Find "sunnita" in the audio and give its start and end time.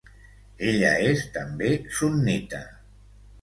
1.99-2.63